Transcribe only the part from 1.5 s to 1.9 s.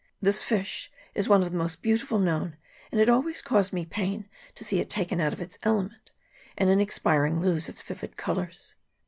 the most